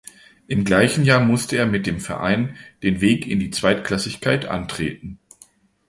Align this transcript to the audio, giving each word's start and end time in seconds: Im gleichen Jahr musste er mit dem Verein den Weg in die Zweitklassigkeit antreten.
Im 0.47 0.65
gleichen 0.65 1.05
Jahr 1.05 1.19
musste 1.23 1.57
er 1.57 1.67
mit 1.67 1.85
dem 1.85 1.99
Verein 1.99 2.57
den 2.81 3.01
Weg 3.01 3.27
in 3.27 3.39
die 3.39 3.51
Zweitklassigkeit 3.51 4.47
antreten. 4.47 5.19